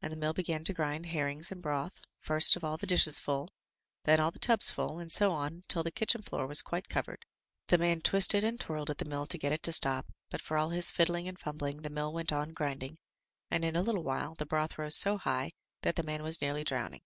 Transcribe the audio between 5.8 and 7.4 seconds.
the kitchen floor was quite covered.